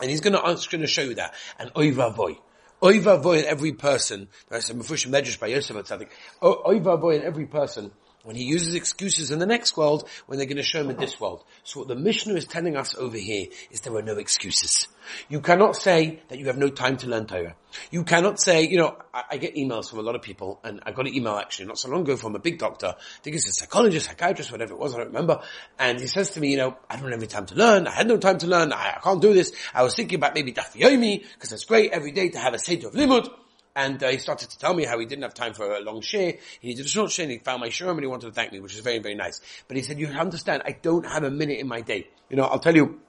and 0.00 0.08
he's 0.08 0.20
going 0.20 0.34
to, 0.34 0.40
going 0.40 0.82
to 0.82 0.86
show 0.86 1.02
you 1.02 1.14
that. 1.16 1.34
And 1.58 1.74
oiva 1.74 2.14
voy. 2.14 2.38
Oiva 2.80 3.20
voy 3.20 3.38
in 3.38 3.44
every 3.44 3.72
person, 3.72 4.28
that's 4.48 4.70
a 4.70 4.74
Mefushim 4.74 5.10
Medrash 5.10 5.40
by 5.40 5.48
Yosef 5.48 5.76
or 5.76 5.84
something. 5.84 6.08
Oiva 6.40 7.00
voy 7.00 7.16
in 7.16 7.22
every 7.22 7.46
person 7.46 7.90
when 8.22 8.36
he 8.36 8.44
uses 8.44 8.74
excuses 8.74 9.30
in 9.30 9.38
the 9.38 9.46
next 9.46 9.76
world, 9.76 10.08
when 10.26 10.38
they're 10.38 10.46
going 10.46 10.56
to 10.56 10.62
show 10.62 10.80
him 10.80 10.90
in 10.90 10.96
this 10.96 11.20
world. 11.20 11.44
So 11.64 11.80
what 11.80 11.88
the 11.88 11.96
Mishnah 11.96 12.34
is 12.34 12.46
telling 12.46 12.76
us 12.76 12.94
over 12.94 13.16
here 13.16 13.46
is 13.70 13.80
there 13.80 13.94
are 13.96 14.02
no 14.02 14.16
excuses. 14.16 14.86
You 15.28 15.40
cannot 15.40 15.76
say 15.76 16.20
that 16.28 16.38
you 16.38 16.46
have 16.46 16.58
no 16.58 16.68
time 16.68 16.96
to 16.98 17.08
learn 17.08 17.26
Torah. 17.26 17.56
You 17.90 18.04
cannot 18.04 18.40
say, 18.40 18.62
you 18.68 18.78
know, 18.78 18.96
I, 19.12 19.24
I, 19.32 19.36
get 19.38 19.56
emails 19.56 19.88
from 19.88 19.98
a 19.98 20.02
lot 20.02 20.14
of 20.14 20.22
people, 20.22 20.60
and 20.62 20.80
I 20.84 20.92
got 20.92 21.06
an 21.06 21.14
email 21.14 21.36
actually 21.36 21.66
not 21.66 21.78
so 21.78 21.88
long 21.88 22.02
ago 22.02 22.16
from 22.16 22.34
a 22.34 22.38
big 22.38 22.58
doctor, 22.58 22.94
I 22.98 23.22
think 23.22 23.36
it's 23.36 23.48
a 23.48 23.52
psychologist, 23.52 24.06
psychiatrist, 24.06 24.52
whatever 24.52 24.74
it 24.74 24.78
was, 24.78 24.94
I 24.94 24.98
don't 24.98 25.08
remember, 25.08 25.40
and 25.78 25.98
he 25.98 26.06
says 26.06 26.32
to 26.32 26.40
me, 26.40 26.50
you 26.50 26.58
know, 26.58 26.76
I 26.88 26.96
don't 26.96 27.10
have 27.10 27.18
any 27.18 27.26
time 27.26 27.46
to 27.46 27.54
learn, 27.54 27.86
I 27.86 27.92
had 27.92 28.08
no 28.08 28.18
time 28.18 28.38
to 28.38 28.46
learn, 28.46 28.72
I, 28.72 28.96
I 28.96 29.00
can't 29.02 29.22
do 29.22 29.32
this, 29.32 29.52
I 29.74 29.82
was 29.82 29.94
thinking 29.94 30.16
about 30.16 30.34
maybe 30.34 30.52
Daf 30.52 30.74
Yomi, 30.74 31.24
because 31.34 31.52
it's 31.52 31.64
great 31.64 31.92
every 31.92 32.12
day 32.12 32.28
to 32.28 32.38
have 32.38 32.54
a 32.54 32.58
Seder 32.58 32.88
of 32.88 32.94
Limud, 32.94 33.32
and 33.74 34.02
uh, 34.02 34.08
he 34.08 34.18
started 34.18 34.50
to 34.50 34.58
tell 34.58 34.74
me 34.74 34.84
how 34.84 34.98
he 34.98 35.06
didn't 35.06 35.22
have 35.22 35.34
time 35.34 35.54
for 35.54 35.72
a 35.72 35.80
long 35.80 36.00
share. 36.00 36.34
He 36.60 36.68
needed 36.68 36.84
a 36.84 36.88
short 36.88 37.10
share 37.10 37.24
and 37.24 37.32
he 37.32 37.38
found 37.38 37.60
my 37.60 37.68
shiur 37.68 37.90
and 37.90 38.00
he 38.00 38.06
wanted 38.06 38.26
to 38.26 38.32
thank 38.32 38.52
me, 38.52 38.60
which 38.60 38.74
is 38.74 38.80
very, 38.80 38.98
very 38.98 39.14
nice. 39.14 39.40
But 39.68 39.76
he 39.76 39.82
said, 39.82 39.98
you 39.98 40.08
understand, 40.08 40.62
I 40.66 40.76
don't 40.80 41.06
have 41.06 41.24
a 41.24 41.30
minute 41.30 41.58
in 41.58 41.68
my 41.68 41.80
day. 41.80 42.08
You 42.28 42.36
know, 42.36 42.44
I'll 42.44 42.58
tell 42.58 42.76
you 42.76 43.00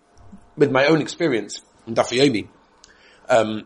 with 0.55 0.71
my 0.71 0.85
own 0.85 1.01
experience 1.01 1.61
in 1.85 1.95
Daf 1.95 2.09
Yomi, 2.17 2.47
um, 3.29 3.65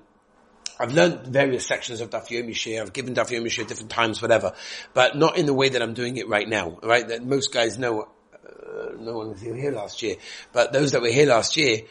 I've 0.79 0.93
learned 0.93 1.27
various 1.27 1.65
sections 1.65 2.01
of 2.01 2.09
Daf 2.09 2.27
Yomi 2.27 2.81
I've 2.81 2.93
given 2.93 3.13
Daf 3.13 3.29
Yomi 3.29 3.59
at 3.59 3.67
different 3.67 3.91
times, 3.91 4.21
whatever, 4.21 4.53
but 4.93 5.15
not 5.15 5.37
in 5.37 5.45
the 5.45 5.53
way 5.53 5.69
that 5.69 5.81
I'm 5.81 5.93
doing 5.93 6.17
it 6.17 6.27
right 6.27 6.47
now, 6.47 6.79
right? 6.83 7.07
That 7.07 7.25
most 7.25 7.53
guys 7.53 7.77
know, 7.77 8.07
uh, 8.33 8.91
no 8.99 9.17
one 9.17 9.29
was 9.29 9.41
here 9.41 9.71
last 9.71 10.01
year, 10.03 10.15
but 10.51 10.73
those 10.73 10.91
that 10.91 11.01
were 11.01 11.09
here 11.09 11.27
last 11.27 11.57
year, 11.57 11.81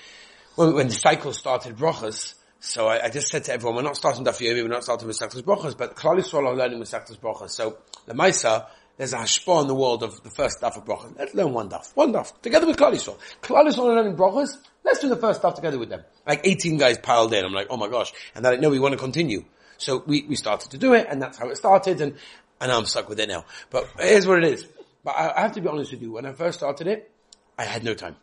when, 0.55 0.75
when 0.75 0.89
the 0.89 0.95
cycle 0.95 1.33
started 1.33 1.77
brachas, 1.77 2.35
so 2.61 2.89
I, 2.89 3.05
I, 3.05 3.09
just 3.11 3.29
said 3.29 3.45
to 3.45 3.53
everyone, 3.53 3.77
we're 3.77 3.83
not 3.83 3.97
starting 3.97 4.25
Daf 4.25 4.39
Yomi, 4.41 4.63
we're 4.63 4.69
not 4.69 4.83
starting 4.83 5.07
with 5.07 5.19
Saktas 5.19 5.43
brachas, 5.43 5.77
but 5.77 5.95
Klal 5.95 6.19
Yisrael 6.19 6.47
are 6.47 6.57
learning 6.57 6.79
with 6.79 6.91
Saktas 6.91 7.19
brachas. 7.19 7.51
So, 7.51 7.79
the 8.07 8.15
Maisa, 8.15 8.67
there's 8.97 9.13
a 9.13 9.19
hashpah 9.19 9.63
in 9.63 9.69
the 9.69 9.75
world 9.75 10.03
of 10.03 10.23
the 10.23 10.31
first 10.31 10.61
daf 10.61 10.77
of 10.77 10.85
brachas. 10.85 11.19
Let's 11.19 11.35
learn 11.35 11.53
one 11.53 11.69
daf. 11.69 11.95
One 11.95 12.13
daf. 12.13 12.41
Together 12.41 12.67
with 12.67 12.77
Klal 12.77 12.93
Yisrael. 12.93 13.19
Klal 13.43 13.67
Yisrael 13.69 13.91
are 13.91 13.95
learning 13.97 14.17
brachas. 14.17 14.57
Let's 14.85 15.01
do 15.01 15.09
the 15.09 15.17
first 15.17 15.43
daf 15.43 15.55
together 15.55 15.79
with 15.79 15.91
them. 15.91 16.03
Like 16.27 16.41
18 16.45 16.79
guys 16.79 16.99
piled 16.99 17.33
in. 17.35 17.45
I'm 17.45 17.53
like, 17.53 17.67
oh 17.71 17.77
my 17.77 17.89
gosh. 17.89 18.13
And 18.35 18.45
they're 18.45 18.53
like, 18.53 18.61
no, 18.61 18.71
we 18.71 18.79
want 18.79 18.93
to 18.93 18.99
continue. 18.99 19.45
So 19.79 20.03
we, 20.07 20.23
we 20.23 20.37
started 20.37 20.71
to 20.71 20.79
do 20.79 20.95
it 20.95 21.07
and 21.11 21.21
that's 21.21 21.37
how 21.39 21.49
it 21.51 21.57
started 21.57 22.01
and, 22.01 22.15
and 22.61 22.73
I'm 22.73 22.87
stuck 22.87 23.09
with 23.09 23.21
it 23.21 23.29
now. 23.29 23.45
But 23.71 23.87
here's 23.99 24.27
what 24.27 24.43
it 24.43 24.53
is. 24.53 24.67
But 25.05 25.11
I, 25.13 25.35
I 25.37 25.41
have 25.43 25.53
to 25.53 25.61
be 25.61 25.69
honest 25.69 25.93
with 25.93 26.01
you. 26.01 26.13
When 26.13 26.25
I 26.25 26.33
first 26.33 26.59
started 26.59 26.87
it, 26.87 27.11
I 27.59 27.65
had 27.65 27.85
no 27.85 27.95
time. 27.95 28.17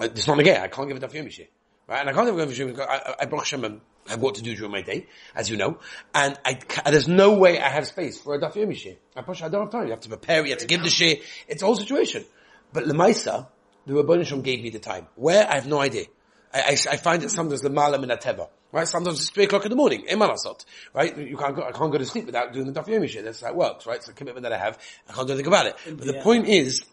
Uh, 0.00 0.04
it's 0.04 0.26
not 0.26 0.38
again. 0.38 0.62
I 0.62 0.68
can't 0.68 0.88
give 0.88 0.96
it 0.96 1.02
daf 1.02 1.12
yomi 1.12 1.46
Right? 1.88 2.00
And 2.00 2.10
I 2.10 2.12
can't 2.12 2.28
daf 2.28 2.34
yomi 2.34 2.66
because 2.66 2.86
I, 2.88 3.14
I, 3.20 3.26
I 3.32 3.36
Hashem, 3.36 3.80
have 4.08 4.20
what 4.20 4.36
to 4.36 4.42
do 4.42 4.54
during 4.56 4.72
my 4.72 4.82
day, 4.82 5.06
as 5.34 5.48
you 5.48 5.56
know, 5.56 5.78
and 6.14 6.38
I, 6.44 6.58
there's 6.90 7.08
no 7.08 7.34
way 7.34 7.60
I 7.60 7.68
have 7.68 7.86
space 7.86 8.20
for 8.20 8.34
a 8.34 8.40
daf 8.40 8.54
yomi 8.54 8.76
shir. 8.76 8.96
I 9.14 9.22
push, 9.22 9.42
I 9.42 9.48
don't 9.48 9.62
have 9.62 9.70
time. 9.70 9.84
You 9.84 9.90
have 9.90 10.00
to 10.00 10.08
prepare, 10.08 10.44
you 10.44 10.50
have 10.50 10.60
to 10.60 10.66
give 10.66 10.82
the 10.82 10.90
shir. 10.90 11.14
It's 11.48 11.62
a 11.62 11.64
whole 11.64 11.76
situation. 11.76 12.24
But 12.72 12.84
Lemaisa, 12.84 13.46
the 13.86 13.94
Rabbanisham 13.94 14.42
gave 14.42 14.62
me 14.62 14.70
the 14.70 14.80
time. 14.80 15.06
Where? 15.14 15.48
I 15.48 15.54
have 15.54 15.66
no 15.66 15.80
idea. 15.80 16.06
I, 16.52 16.60
I, 16.60 16.70
I 16.70 16.96
find 16.96 17.22
it 17.22 17.30
sometimes 17.30 17.60
the 17.60 17.70
malam 17.70 18.02
in 18.02 18.10
teva. 18.10 18.48
Right? 18.72 18.88
Sometimes 18.88 19.20
it's 19.20 19.30
three 19.30 19.44
o'clock 19.44 19.64
in 19.64 19.70
the 19.70 19.76
morning. 19.76 20.06
Imanasot. 20.10 20.64
Right? 20.92 21.16
You 21.16 21.36
can't 21.36 21.54
go, 21.54 21.62
I 21.62 21.70
can't 21.70 21.92
go 21.92 21.98
to 21.98 22.04
sleep 22.04 22.26
without 22.26 22.52
doing 22.52 22.66
the 22.66 22.72
daf 22.72 22.88
yomi 22.88 23.08
shir. 23.08 23.22
That's 23.22 23.42
how 23.42 23.48
it 23.48 23.56
works, 23.56 23.86
right? 23.86 23.96
It's 23.96 24.08
a 24.08 24.12
commitment 24.12 24.42
that 24.42 24.52
I 24.52 24.58
have. 24.58 24.78
I 25.08 25.12
can't 25.12 25.28
do 25.28 25.34
anything 25.34 25.46
about 25.46 25.66
it. 25.66 25.76
But 25.86 26.06
the 26.06 26.20
point 26.20 26.48
is, 26.48 26.84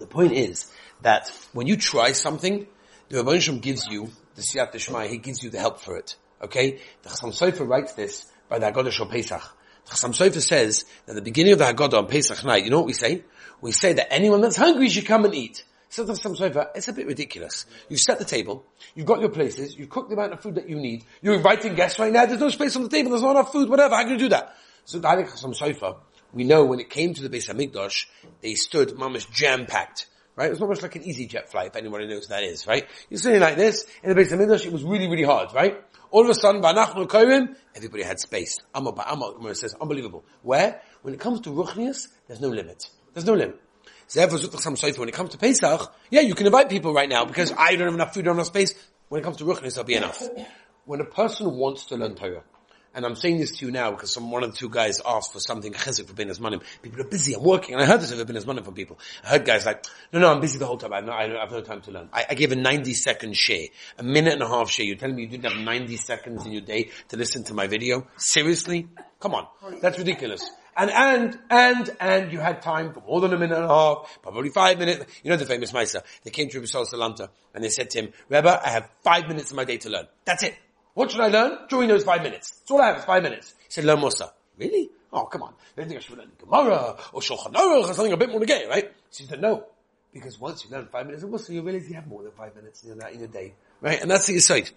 the 0.00 0.06
point 0.06 0.32
is 0.32 0.70
that 1.02 1.30
when 1.52 1.66
you 1.68 1.76
try 1.76 2.12
something, 2.12 2.66
the 3.08 3.22
Rabbanisham 3.22 3.60
gives 3.60 3.86
you 3.88 4.10
the 4.34 4.42
siyat 4.42 4.72
deshmai, 4.72 5.08
he 5.08 5.18
gives 5.18 5.42
you 5.42 5.50
the 5.50 5.58
help 5.58 5.80
for 5.80 5.96
it. 5.96 6.16
Okay? 6.42 6.80
The 7.02 7.08
Chassam 7.08 7.36
Sofer 7.36 7.66
writes 7.66 7.92
this 7.94 8.26
by 8.48 8.58
the 8.58 8.66
Haggadah 8.66 8.92
Shal 8.92 9.06
Pesach. 9.06 9.42
The 9.86 9.90
Chassam 9.90 10.10
Sofer 10.10 10.40
says 10.40 10.84
that 11.06 11.12
at 11.12 11.14
the 11.16 11.22
beginning 11.22 11.54
of 11.54 11.58
the 11.58 11.64
Haggadah 11.64 11.98
on 11.98 12.06
Pesach 12.06 12.44
night, 12.44 12.64
you 12.64 12.70
know 12.70 12.78
what 12.78 12.86
we 12.86 12.92
say? 12.92 13.24
We 13.60 13.72
say 13.72 13.94
that 13.94 14.12
anyone 14.12 14.40
that's 14.40 14.56
hungry 14.56 14.88
should 14.88 15.06
come 15.06 15.24
and 15.24 15.34
eat. 15.34 15.64
So 15.88 16.04
the 16.04 16.12
Chassam 16.12 16.36
Sofer, 16.36 16.68
it's 16.74 16.88
a 16.88 16.92
bit 16.92 17.06
ridiculous. 17.06 17.64
You've 17.88 18.00
set 18.00 18.18
the 18.18 18.24
table, 18.24 18.66
you've 18.94 19.06
got 19.06 19.20
your 19.20 19.30
places, 19.30 19.76
you've 19.76 19.88
cooked 19.88 20.10
the 20.10 20.14
amount 20.14 20.34
of 20.34 20.40
food 20.40 20.56
that 20.56 20.68
you 20.68 20.76
need, 20.76 21.04
you're 21.22 21.34
inviting 21.34 21.74
guests 21.74 21.98
right 21.98 22.12
now, 22.12 22.26
there's 22.26 22.40
no 22.40 22.50
space 22.50 22.76
on 22.76 22.82
the 22.82 22.90
table, 22.90 23.10
there's 23.10 23.22
not 23.22 23.30
enough 23.30 23.52
food, 23.52 23.70
whatever, 23.70 23.96
how 23.96 24.02
can 24.02 24.12
you 24.12 24.18
do 24.18 24.28
that? 24.28 24.54
So 24.84 24.98
the 24.98 25.08
Chassam 25.08 25.58
Sofer, 25.58 25.96
we 26.34 26.44
know 26.44 26.66
when 26.66 26.78
it 26.78 26.90
came 26.90 27.14
to 27.14 27.26
the 27.26 27.30
Beis 27.34 27.48
HaMikdash, 27.48 28.04
they 28.42 28.54
stood 28.54 28.90
mamish 28.90 29.30
jam-packed 29.32 30.06
right? 30.38 30.46
It 30.46 30.50
was 30.50 30.62
almost 30.62 30.82
like 30.82 30.94
an 30.94 31.02
easyJet 31.02 31.48
flight, 31.48 31.66
if 31.66 31.76
anybody 31.76 32.06
knows 32.06 32.22
what 32.22 32.28
that 32.28 32.44
is, 32.44 32.64
right? 32.66 32.86
You're 33.10 33.18
sitting 33.18 33.40
like 33.40 33.56
this, 33.56 33.84
in 34.04 34.14
the 34.14 34.14
Beis 34.14 34.30
HaMikdash, 34.30 34.64
it 34.64 34.72
was 34.72 34.84
really, 34.84 35.08
really 35.08 35.24
hard, 35.24 35.52
right? 35.52 35.82
All 36.12 36.22
of 36.22 36.30
a 36.30 36.34
sudden, 36.34 36.64
everybody 37.74 38.02
had 38.04 38.20
space. 38.20 38.56
Amma 38.72 38.94
Amma 39.04 39.54
says, 39.56 39.74
unbelievable. 39.80 40.24
Where? 40.42 40.80
When 41.02 41.12
it 41.12 41.18
comes 41.18 41.40
to 41.40 41.50
Ruchnias, 41.50 42.06
there's 42.28 42.40
no 42.40 42.48
limit. 42.48 42.88
There's 43.12 43.26
no 43.26 43.34
limit. 43.34 43.60
When 44.14 45.08
it 45.08 45.12
comes 45.12 45.30
to 45.30 45.38
Pesach, 45.38 45.92
yeah, 46.08 46.20
you 46.20 46.34
can 46.34 46.46
invite 46.46 46.70
people 46.70 46.94
right 46.94 47.08
now 47.08 47.24
because 47.24 47.52
I 47.52 47.74
don't 47.74 47.88
have 47.88 47.94
enough 47.94 48.14
food, 48.14 48.24
don't 48.24 48.36
have 48.36 48.38
enough 48.38 48.46
space. 48.46 48.74
When 49.08 49.20
it 49.20 49.24
comes 49.24 49.38
to 49.38 49.44
Ruchnias, 49.44 49.74
there'll 49.74 49.86
be 49.86 49.94
enough. 49.94 50.22
When 50.84 51.00
a 51.00 51.04
person 51.04 51.56
wants 51.56 51.86
to 51.86 51.96
learn 51.96 52.14
Torah, 52.14 52.44
and 52.98 53.06
I'm 53.06 53.14
saying 53.14 53.38
this 53.38 53.56
to 53.58 53.66
you 53.66 53.70
now 53.70 53.92
because 53.92 54.12
some 54.12 54.28
one 54.32 54.42
of 54.42 54.50
the 54.50 54.56
two 54.56 54.68
guys 54.68 55.00
asked 55.06 55.32
for 55.32 55.38
something 55.38 55.72
chesed 55.72 56.04
for 56.04 56.14
Bin 56.14 56.26
Manim. 56.30 56.60
People 56.82 57.00
are 57.00 57.04
busy, 57.04 57.32
I'm 57.32 57.44
working, 57.44 57.76
and 57.76 57.82
I 57.82 57.86
heard 57.86 58.00
this 58.00 58.10
of 58.10 58.26
Bin 58.26 58.34
Manim 58.34 58.64
from 58.64 58.74
people. 58.74 58.98
I 59.24 59.28
heard 59.28 59.44
guys 59.44 59.64
like, 59.64 59.86
no, 60.12 60.18
no, 60.18 60.32
I'm 60.32 60.40
busy 60.40 60.58
the 60.58 60.66
whole 60.66 60.78
time, 60.78 60.92
I 60.92 60.96
have 60.96 61.04
no, 61.04 61.12
I 61.12 61.28
have 61.28 61.52
no 61.52 61.60
time 61.60 61.80
to 61.82 61.92
learn. 61.92 62.08
I, 62.12 62.26
I 62.30 62.34
gave 62.34 62.50
a 62.50 62.56
90 62.56 62.92
second 62.94 63.36
share, 63.36 63.66
a 63.98 64.02
minute 64.02 64.32
and 64.32 64.42
a 64.42 64.48
half 64.48 64.68
share. 64.68 64.84
You're 64.84 64.96
telling 64.96 65.14
me 65.14 65.22
you 65.22 65.28
didn't 65.28 65.44
have 65.44 65.62
90 65.64 65.96
seconds 65.96 66.44
in 66.44 66.50
your 66.50 66.62
day 66.62 66.90
to 67.10 67.16
listen 67.16 67.44
to 67.44 67.54
my 67.54 67.68
video? 67.68 68.04
Seriously? 68.16 68.88
Come 69.20 69.36
on. 69.36 69.46
That's 69.80 69.96
ridiculous. 69.96 70.50
And, 70.76 70.90
and, 70.90 71.38
and, 71.50 71.96
and 72.00 72.32
you 72.32 72.40
had 72.40 72.62
time 72.62 72.94
for 72.94 73.00
more 73.00 73.20
than 73.20 73.32
a 73.32 73.38
minute 73.38 73.54
and 73.54 73.64
a 73.64 73.68
half, 73.68 74.18
probably 74.22 74.50
five 74.50 74.76
minutes. 74.76 75.04
You 75.22 75.30
know 75.30 75.36
the 75.36 75.46
famous 75.46 75.70
Maisa. 75.70 76.02
They 76.24 76.30
came 76.30 76.48
to 76.48 76.58
Rabbi 76.58 76.66
Salanter 76.66 77.28
and 77.54 77.62
they 77.62 77.68
said 77.68 77.90
to 77.90 78.00
him, 78.00 78.12
Rebbe, 78.28 78.60
I 78.64 78.70
have 78.70 78.90
five 79.04 79.28
minutes 79.28 79.52
of 79.52 79.56
my 79.56 79.64
day 79.64 79.76
to 79.78 79.88
learn. 79.88 80.08
That's 80.24 80.42
it. 80.42 80.56
What 80.98 81.12
should 81.12 81.20
I 81.20 81.28
learn? 81.28 81.58
During 81.68 81.88
those 81.88 82.02
five 82.02 82.24
minutes. 82.24 82.50
That's 82.50 82.72
all 82.72 82.82
I 82.82 82.88
have, 82.88 82.96
is 82.96 83.04
five 83.04 83.22
minutes. 83.22 83.54
He 83.60 83.70
said, 83.70 83.84
learn 83.84 83.98
Mussar. 83.98 84.32
Really? 84.58 84.90
Oh, 85.12 85.26
come 85.26 85.44
on. 85.44 85.54
I 85.76 85.84
think 85.84 85.94
I 85.94 86.00
should 86.00 86.18
learn 86.18 86.32
Gemara 86.40 86.96
or 87.12 87.20
Shulchan 87.20 87.52
Aruch 87.52 87.84
or 87.84 87.94
something 87.94 88.12
a 88.12 88.16
bit 88.16 88.30
more 88.30 88.40
to 88.40 88.46
get, 88.46 88.68
right? 88.68 88.90
She 89.12 89.22
said, 89.22 89.40
no. 89.40 89.64
Because 90.12 90.40
once 90.40 90.64
you 90.64 90.72
learn 90.72 90.88
five 90.90 91.06
minutes 91.06 91.22
of 91.22 91.30
Mussar, 91.30 91.50
you 91.50 91.62
realize 91.62 91.88
you 91.88 91.94
have 91.94 92.08
more 92.08 92.24
than 92.24 92.32
five 92.32 92.56
minutes 92.56 92.82
in 92.82 92.96
your, 92.96 93.06
in 93.06 93.20
your 93.20 93.28
day. 93.28 93.54
Right? 93.80 94.02
And 94.02 94.10
that's 94.10 94.26
the 94.26 94.34
aside. 94.34 94.70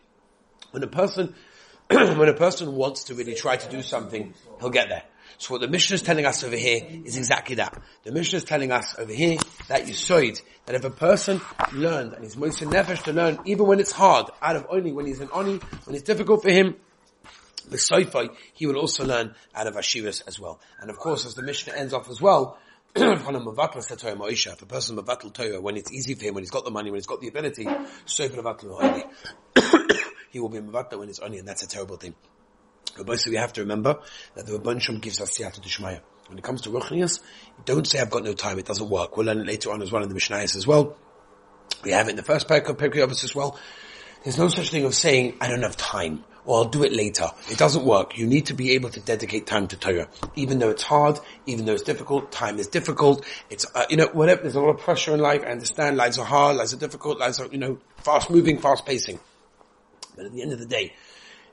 When 0.70 0.84
a 0.84 0.88
person, 0.88 1.34
when 1.90 2.30
a 2.30 2.36
person 2.36 2.76
wants 2.76 3.06
to 3.06 3.16
really 3.16 3.34
try 3.34 3.58
to 3.58 3.70
do 3.72 3.82
something, 3.82 4.36
he'll 4.60 4.70
get 4.70 4.90
there. 4.90 5.04
So 5.38 5.54
what 5.54 5.62
the 5.62 5.68
Mishnah 5.68 5.96
is 5.96 6.02
telling 6.02 6.26
us 6.26 6.44
over 6.44 6.56
here 6.56 6.82
is 7.06 7.18
exactly 7.18 7.56
that. 7.56 7.82
The 8.04 8.12
Mishnah 8.12 8.38
is 8.38 8.44
telling 8.44 8.72
us 8.72 8.96
over 8.98 9.14
here 9.14 9.38
that 9.68 9.88
you 9.88 9.94
said 9.94 10.42
that 10.66 10.76
if 10.76 10.84
a 10.84 10.90
person 10.90 11.42
learned 11.74 12.14
and 12.14 12.24
he's 12.24 12.38
most 12.38 12.62
nefesh 12.62 13.04
to 13.04 13.14
learn, 13.14 13.40
even 13.46 13.68
when 13.68 13.80
it's 13.80 13.92
hard, 13.92 14.28
out 14.42 14.56
of 14.56 14.68
only 14.70 14.92
when 14.92 15.06
he's 15.06 15.20
an 15.20 15.30
oni, 15.34 15.58
when 15.86 15.96
it's 15.96 16.04
difficult 16.04 16.44
for 16.44 16.50
him, 16.50 16.76
the 17.70 17.78
soifai, 17.78 18.36
he 18.54 18.68
will 18.68 18.78
also 18.78 19.06
learn 19.06 19.34
out 19.56 19.68
of 19.68 19.76
Ashiras 19.76 20.24
as 20.28 20.40
well. 20.40 20.60
And 20.80 20.90
of 20.90 20.98
course, 20.98 21.26
as 21.26 21.36
the 21.36 21.42
Mishnah 21.42 21.74
ends 21.74 21.94
off 21.94 22.10
as 22.10 22.22
well, 22.22 22.58
if 22.96 23.26
a 23.26 24.66
person 24.66 24.98
mavatl 24.98 25.34
Torah, 25.34 25.62
when 25.62 25.78
it's 25.78 25.94
easy 25.94 26.16
for 26.16 26.26
him, 26.26 26.34
when 26.34 26.44
he's 26.44 26.52
got 26.52 26.66
the 26.66 26.72
money, 26.72 26.92
when 26.92 26.98
he's 26.98 27.06
got 27.06 27.22
the 27.22 27.30
ability, 27.30 27.66
so 28.06 28.28
he 30.30 30.40
will 30.40 30.50
be 30.50 30.60
mavatl 30.60 31.00
when 31.00 31.08
it's 31.08 31.20
only, 31.20 31.38
and 31.38 31.48
that's 31.48 31.64
a 31.64 31.68
terrible 31.68 31.96
thing. 31.96 32.14
But 32.98 33.08
we 33.28 33.36
have 33.36 33.54
to 33.54 33.62
remember 33.62 34.00
that 34.36 34.46
the 34.46 34.58
Rabban 34.58 35.02
gives 35.02 35.22
us 35.22 35.38
siyata 35.38 35.62
d'shmaya. 35.62 36.02
When 36.28 36.38
it 36.38 36.44
comes 36.44 36.62
to 36.62 36.70
ruchnias, 36.70 37.20
don't 37.66 37.86
say 37.86 38.00
I've 38.00 38.10
got 38.10 38.24
no 38.24 38.34
time, 38.34 38.58
it 38.58 38.66
doesn't 38.66 38.90
work. 38.90 39.18
We'll 39.18 39.26
learn 39.26 39.40
it 39.40 39.48
later 39.48 39.72
on 39.72 39.82
as 39.82 39.92
well 39.92 40.04
in 40.04 40.10
the 40.10 40.16
Mishnayos 40.16 40.56
as 40.56 40.66
well. 40.66 40.96
We 41.84 41.92
have 41.92 42.08
it 42.08 42.12
in 42.12 42.16
the 42.16 42.24
first 42.24 42.48
parak 42.48 42.70
of 42.70 42.78
Pirkei 42.78 43.10
as 43.10 43.36
well. 43.36 43.60
There's 44.24 44.38
no 44.38 44.48
such 44.50 44.70
thing 44.70 44.86
of 44.86 44.94
saying, 44.94 45.38
I 45.42 45.48
don't 45.48 45.64
have 45.64 45.76
time, 45.76 46.24
or 46.46 46.60
I'll 46.60 46.70
do 46.70 46.84
it 46.84 46.94
later. 46.94 47.32
It 47.50 47.58
doesn't 47.58 47.84
work. 47.84 48.18
You 48.18 48.28
need 48.28 48.46
to 48.46 48.54
be 48.54 48.72
able 48.72 48.90
to 48.92 49.00
dedicate 49.00 49.48
time 49.48 49.68
to 49.70 49.78
Torah. 49.78 50.10
Even 50.36 50.60
though 50.60 50.70
it's 50.70 50.84
hard, 50.84 51.20
even 51.48 51.66
though 51.66 51.74
it's 51.74 51.82
difficult, 51.82 52.32
time 52.32 52.60
is 52.60 52.68
difficult. 52.68 53.26
It's, 53.50 53.66
uh, 53.74 53.86
you 53.90 53.98
know, 53.98 54.08
whatever, 54.14 54.44
there's 54.44 54.56
a 54.56 54.62
lot 54.62 54.76
of 54.76 54.80
pressure 54.80 55.14
in 55.14 55.20
life. 55.20 55.42
I 55.44 55.50
understand 55.50 55.98
lives 55.98 56.20
are 56.20 56.26
hard, 56.26 56.58
lives 56.58 56.74
are 56.74 56.78
difficult, 56.78 57.18
lives 57.18 57.40
are, 57.40 57.48
you 57.48 57.58
know, 57.58 57.80
fast 57.98 58.30
moving, 58.30 58.60
fast 58.60 58.86
pacing. 58.86 59.20
But 60.16 60.26
at 60.26 60.34
the 60.34 60.44
end 60.44 60.54
of 60.54 60.60
the 60.60 60.68
day, 60.68 60.94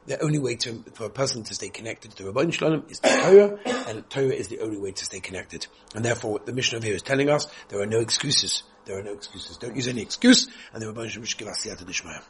the 0.08 0.22
only 0.22 0.38
way 0.38 0.56
to, 0.56 0.82
for 0.94 1.04
a 1.04 1.10
person 1.10 1.44
to 1.44 1.54
stay 1.54 1.68
connected 1.68 2.12
to 2.16 2.24
Ribbono 2.24 2.52
Shel 2.52 2.70
Olam 2.70 2.90
is 2.90 3.00
the 3.00 3.08
Torah, 3.08 3.88
and 3.88 4.08
Torah 4.08 4.34
is 4.34 4.48
the 4.48 4.60
only 4.60 4.78
way 4.78 4.92
to 4.92 5.04
stay 5.04 5.20
connected. 5.20 5.66
And 5.94 6.04
therefore, 6.04 6.40
the 6.44 6.52
Mishnah 6.52 6.78
of 6.78 6.84
here 6.84 6.94
is 6.94 7.02
telling 7.02 7.28
us 7.30 7.46
there 7.68 7.80
are 7.80 7.86
no 7.86 8.00
excuses. 8.00 8.62
There 8.86 8.98
are 8.98 9.02
no 9.02 9.12
excuses. 9.12 9.58
Don't 9.58 9.76
use 9.76 9.86
any 9.86 10.02
excuse, 10.02 10.48
and 10.72 10.82
the 10.82 10.86
Ribbono 10.86 11.08
Shel 11.08 11.22
Olam 11.22 11.26
should 11.26 11.38
give 11.38 11.48
us 11.48 11.62
the 11.62 11.70
Adonishmaya. 11.70 12.22